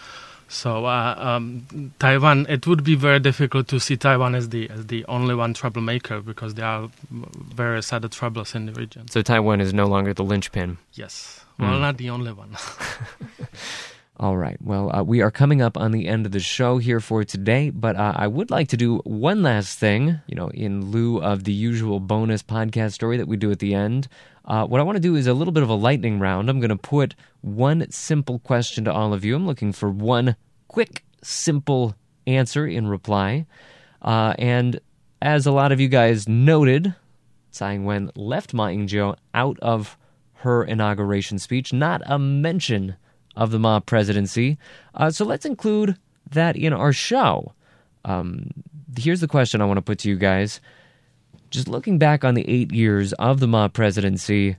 [0.48, 4.86] So uh, um, Taiwan, it would be very difficult to see Taiwan as the as
[4.86, 9.08] the only one troublemaker because there are various other troubles in the region.
[9.08, 10.78] So Taiwan is no longer the linchpin.
[10.94, 11.80] Yes, well, mm.
[11.80, 12.56] not the only one.
[14.20, 14.56] All right.
[14.60, 17.70] Well, uh, we are coming up on the end of the show here for today,
[17.70, 21.44] but uh, I would like to do one last thing, you know, in lieu of
[21.44, 24.08] the usual bonus podcast story that we do at the end.
[24.44, 26.50] Uh, what I want to do is a little bit of a lightning round.
[26.50, 29.36] I'm going to put one simple question to all of you.
[29.36, 30.34] I'm looking for one
[30.66, 31.94] quick, simple
[32.26, 33.46] answer in reply.
[34.02, 34.80] Uh, and
[35.22, 36.92] as a lot of you guys noted,
[37.52, 39.96] Tsai Ing-wen left Ma Ying-jeou out of
[40.38, 41.72] her inauguration speech.
[41.72, 42.96] Not a mention
[43.38, 44.58] of the Ma presidency.
[44.94, 45.96] Uh, so let's include
[46.30, 47.54] that in our show.
[48.04, 48.50] Um,
[48.98, 50.60] here's the question I want to put to you guys.
[51.50, 54.56] Just looking back on the eight years of the Ma presidency,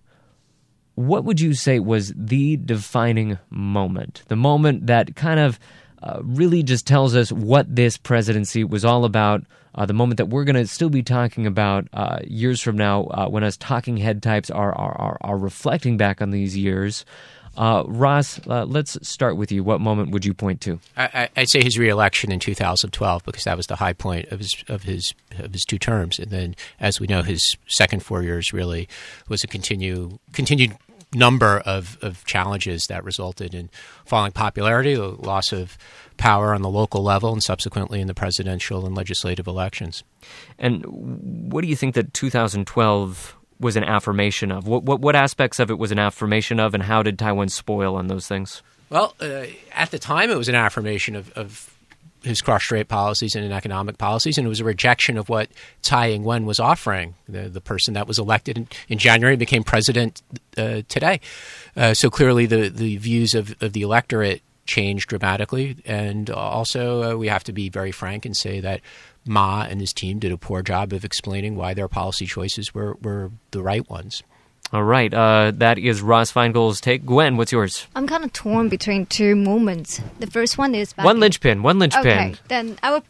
[0.95, 4.23] what would you say was the defining moment?
[4.27, 5.59] The moment that kind of
[6.01, 9.43] uh, really just tells us what this presidency was all about.
[9.75, 13.03] Uh, the moment that we're going to still be talking about uh, years from now,
[13.03, 17.05] uh, when us talking head types are, are, are, are reflecting back on these years.
[17.59, 19.65] Uh, Ross, uh, let's start with you.
[19.65, 20.79] What moment would you point to?
[20.95, 24.63] I, would say his reelection in 2012 because that was the high point of his
[24.69, 28.53] of his of his two terms, and then, as we know, his second four years
[28.53, 28.87] really
[29.27, 30.77] was a continue continued
[31.13, 33.69] number of, of challenges that resulted in
[34.05, 35.77] falling popularity, the loss of
[36.15, 40.03] power on the local level, and subsequently in the presidential and legislative elections.
[40.57, 40.85] And
[41.51, 44.67] what do you think that 2012 was an affirmation of?
[44.67, 47.95] What, what, what aspects of it was an affirmation of, and how did Taiwan spoil
[47.95, 48.61] on those things?
[48.89, 49.43] Well, uh,
[49.73, 51.75] at the time, it was an affirmation of, of
[52.23, 55.49] his cross-strait policies and economic policies, and it was a rejection of what
[55.81, 60.21] Tsai Ing-wen was offering, the, the person that was elected in, in January became president
[60.57, 61.21] uh, today.
[61.75, 67.15] Uh, so clearly, the, the views of, of the electorate changed dramatically, and also uh,
[67.17, 68.81] we have to be very frank and say that
[69.25, 72.95] Ma and his team did a poor job of explaining why their policy choices were,
[73.01, 74.23] were the right ones.
[74.71, 77.03] All right, uh, that is Ross Feingold's take.
[77.03, 77.87] Gwen, what's yours?
[77.95, 79.99] I'm kind of torn between two moments.
[80.19, 81.63] The first one is one linchpin.
[81.63, 82.05] One linchpin.
[82.05, 83.03] Okay, then I will.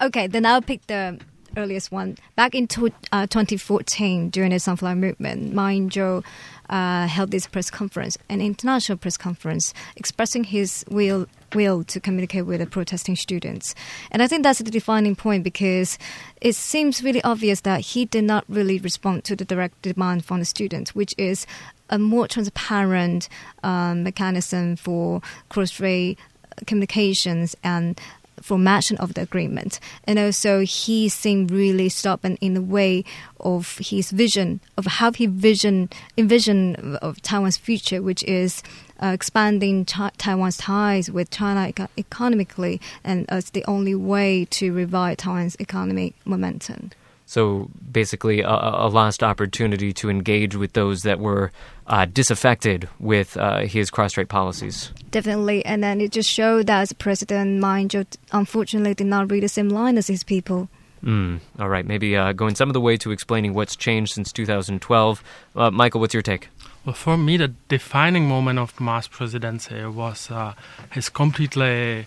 [0.00, 1.18] Okay, then I'll pick the
[1.56, 2.16] earliest one.
[2.36, 6.22] Back in to, uh, 2014, during the Sunflower Movement, Ma Ying-jeou
[6.70, 12.46] uh, held this press conference, an international press conference, expressing his will will to communicate
[12.46, 13.74] with the protesting students.
[14.12, 15.98] And I think that's the defining point because
[16.40, 20.38] it seems really obvious that he did not really respond to the direct demand from
[20.38, 21.46] the students, which is
[21.90, 23.28] a more transparent
[23.64, 26.20] um, mechanism for cross-strait
[26.66, 28.00] communications and
[28.40, 29.80] formation of the agreement.
[30.04, 33.04] And also, he seemed really stubborn in the way
[33.40, 38.62] of his vision of how he vision envision of Taiwan's future, which is
[39.02, 45.18] uh, expanding Taiwan's ties with China eco- economically, and as the only way to revive
[45.18, 46.90] Taiwan's economic momentum.
[47.30, 51.52] So basically, a, a, lost opportunity to engage with those that were
[51.86, 54.90] uh, disaffected with uh, his cross-strait policies.
[55.12, 59.48] Definitely, and then it just showed that President Ma Ying-jeou unfortunately did not read the
[59.48, 60.68] same line as his people.
[61.04, 64.32] Mm, all right, maybe uh, going some of the way to explaining what's changed since
[64.32, 65.22] 2012.
[65.54, 66.48] Uh, Michael, what's your take?
[66.84, 70.54] Well, for me, the defining moment of Ma's presidency was uh,
[70.90, 72.06] his completely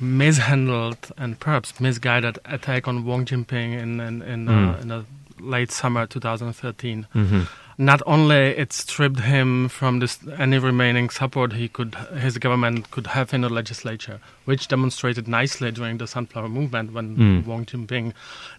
[0.00, 4.74] mishandled and perhaps misguided attack on Wang Jinping in in in, mm.
[4.74, 5.04] uh, in the
[5.40, 7.06] late summer 2013.
[7.14, 7.42] Mm-hmm.
[7.76, 13.08] Not only it stripped him from this, any remaining support he could his government could
[13.08, 17.46] have in the legislature, which demonstrated nicely during the Sunflower Movement when mm.
[17.46, 18.12] Wang Jinping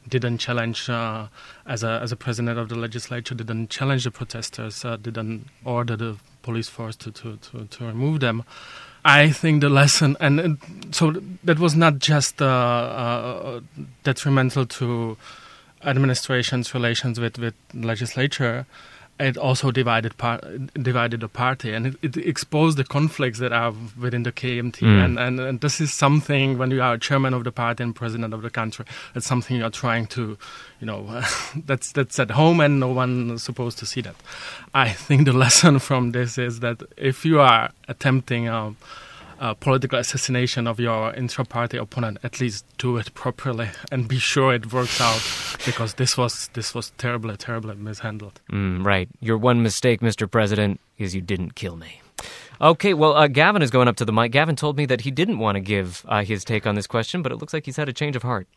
[0.10, 1.28] didn't challenge uh,
[1.66, 5.96] as a as a president of the legislature didn't challenge the protesters, uh, didn't order
[5.96, 8.44] the police force to to, to, to remove them.
[9.08, 10.58] I think the lesson, and
[10.90, 11.12] so
[11.44, 13.60] that was not just uh, uh,
[14.04, 15.16] detrimental to
[15.84, 18.66] administration's relations with with legislature.
[19.18, 20.42] It also divided par-
[20.74, 24.80] divided the party, and it, it, exposed the conflicts that are within the KMT.
[24.80, 25.06] Mm.
[25.06, 28.34] And, and, and this is something when you are chairman of the party and president
[28.34, 28.86] of the country,
[29.16, 30.38] it's something you're trying to,
[30.82, 31.24] you know,
[31.66, 34.16] that's that's at home, and no one is supposed to see that.
[34.74, 38.76] I think the lesson from this is that if you are attempting um,
[39.40, 44.54] uh, political assassination of your intra-party opponent, at least do it properly and be sure
[44.54, 45.22] it works out,
[45.66, 48.40] because this was this was terribly, terribly mishandled.
[48.52, 49.10] Mm, right.
[49.20, 50.30] Your one mistake, Mr.
[50.30, 52.02] President, is you didn't kill me.
[52.62, 54.32] Okay, well, uh, Gavin is going up to the mic.
[54.32, 57.22] Gavin told me that he didn't want to give uh, his take on this question,
[57.22, 58.48] but it looks like he's had a change of heart.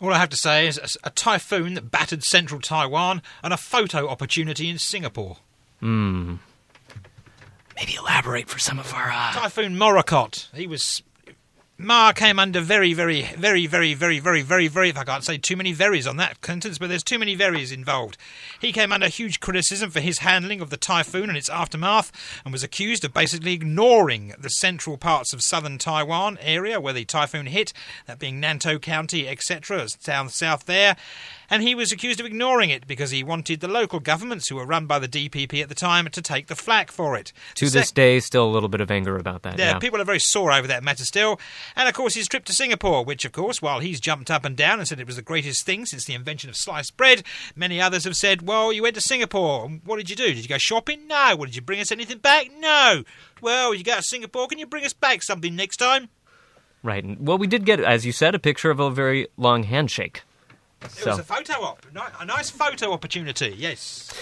[0.00, 3.56] All I have to say is a, a typhoon that battered central Taiwan and a
[3.56, 5.38] photo opportunity in Singapore.
[5.80, 6.36] Hmm
[7.78, 9.10] maybe elaborate for some of our.
[9.10, 9.32] Uh...
[9.32, 10.52] Typhoon Morakot.
[10.54, 11.02] He was
[11.80, 14.88] Ma came under very, very, very, very, very, very, very, very.
[14.88, 17.72] If I can't say too many verys on that sentence, but there's too many verys
[17.72, 18.16] involved.
[18.60, 22.10] He came under huge criticism for his handling of the typhoon and its aftermath,
[22.44, 27.04] and was accused of basically ignoring the central parts of southern Taiwan area where the
[27.04, 27.72] typhoon hit,
[28.06, 30.96] that being Nantou County, etc., down south there
[31.50, 34.66] and he was accused of ignoring it because he wanted the local governments, who were
[34.66, 37.32] run by the DPP at the time, to take the flak for it.
[37.56, 39.58] To the this sec- day, still a little bit of anger about that.
[39.58, 41.40] Yeah, yeah, people are very sore over that matter still.
[41.76, 44.56] And of course, his trip to Singapore, which, of course, while he's jumped up and
[44.56, 47.22] down and said it was the greatest thing since the invention of sliced bread,
[47.56, 49.68] many others have said, well, you went to Singapore.
[49.84, 50.26] What did you do?
[50.26, 51.06] Did you go shopping?
[51.06, 51.34] No.
[51.36, 52.50] Well, did you bring us anything back?
[52.58, 53.04] No.
[53.40, 54.48] Well, you go to Singapore.
[54.48, 56.08] Can you bring us back something next time?
[56.82, 57.20] Right.
[57.20, 60.22] Well, we did get, as you said, a picture of a very long handshake.
[60.82, 61.84] It was a photo op,
[62.20, 63.54] a nice photo opportunity.
[63.56, 64.12] Yes.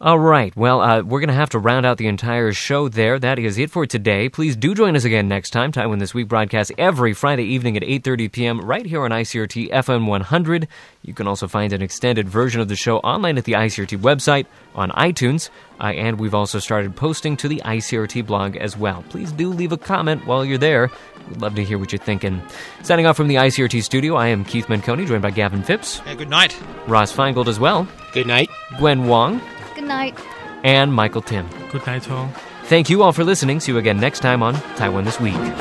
[0.00, 0.54] All right.
[0.56, 3.18] Well, uh, we're going to have to round out the entire show there.
[3.18, 4.28] That is it for today.
[4.28, 5.70] Please do join us again next time.
[5.70, 8.60] Taiwan This Week broadcasts every Friday evening at 8.30 p.m.
[8.60, 10.68] right here on ICRT FM 100.
[11.02, 14.46] You can also find an extended version of the show online at the ICRT website,
[14.74, 15.48] on iTunes,
[15.80, 19.04] uh, and we've also started posting to the ICRT blog as well.
[19.10, 20.90] Please do leave a comment while you're there.
[21.30, 22.42] We'd love to hear what you're thinking.
[22.82, 26.14] Signing off from the ICRT studio, I am Keith Menconi, joined by Gavin Phipps, Yeah,
[26.14, 26.60] good night.
[26.88, 28.50] Ross Feingold as well, Good night.
[28.78, 29.40] Gwen Wong,
[29.74, 30.14] Good night.
[30.62, 31.46] And Michael Thim.
[31.72, 32.28] Good night, all.
[32.64, 33.58] Thank you all for listening.
[33.58, 35.34] See you again next time on Taiwan This week.
[35.34, 35.54] My Week.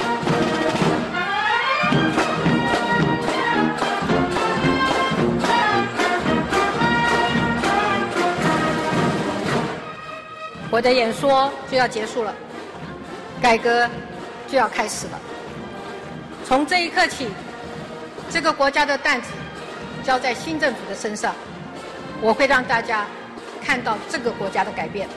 [10.70, 12.34] 我的演说就要结束了，
[13.41, 13.89] 改革
[14.47, 15.20] 就要开始了。
[16.45, 17.28] 从这一刻起，
[18.30, 19.30] 这个国家的担子
[20.03, 21.34] 交在新政府的身上，
[22.22, 23.05] 我会让大家。
[23.64, 25.07] 看到这个国家的改变。